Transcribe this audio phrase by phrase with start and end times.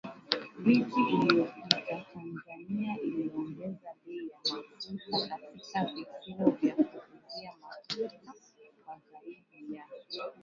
[0.65, 5.39] Wiki iliyopita Tanzania iliongeza bei ya mafuta
[5.73, 5.85] katika
[6.25, 8.33] vituo vya kuuzia mafuta
[8.85, 9.85] kwa zaidi ya